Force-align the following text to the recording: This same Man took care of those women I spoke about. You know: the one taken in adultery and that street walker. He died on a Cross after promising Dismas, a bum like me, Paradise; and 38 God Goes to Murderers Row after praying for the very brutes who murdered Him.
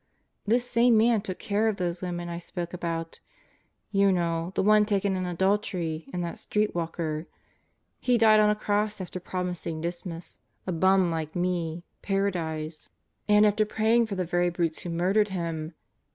This 0.47 0.67
same 0.67 0.97
Man 0.97 1.21
took 1.21 1.37
care 1.37 1.67
of 1.67 1.77
those 1.77 2.01
women 2.01 2.27
I 2.27 2.39
spoke 2.39 2.73
about. 2.73 3.19
You 3.91 4.11
know: 4.11 4.51
the 4.55 4.63
one 4.63 4.83
taken 4.83 5.15
in 5.15 5.27
adultery 5.27 6.09
and 6.11 6.23
that 6.23 6.39
street 6.39 6.73
walker. 6.73 7.27
He 7.99 8.17
died 8.17 8.39
on 8.39 8.49
a 8.49 8.55
Cross 8.55 8.99
after 8.99 9.19
promising 9.19 9.79
Dismas, 9.79 10.39
a 10.65 10.71
bum 10.71 11.11
like 11.11 11.35
me, 11.35 11.83
Paradise; 12.01 12.89
and 13.29 13.43
38 13.43 13.43
God 13.43 13.43
Goes 13.43 13.43
to 13.43 13.43
Murderers 13.43 13.43
Row 13.43 13.47
after 13.49 13.75
praying 13.75 14.05
for 14.07 14.15
the 14.15 14.25
very 14.31 14.49
brutes 14.49 14.79
who 14.81 14.89
murdered 14.89 15.29
Him. 15.29 15.73